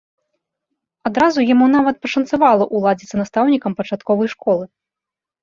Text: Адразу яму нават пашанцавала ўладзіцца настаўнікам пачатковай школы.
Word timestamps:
Адразу 1.09 1.39
яму 1.53 1.67
нават 1.75 1.95
пашанцавала 2.07 2.63
ўладзіцца 2.81 3.15
настаўнікам 3.21 3.71
пачатковай 3.83 4.27
школы. 4.35 4.65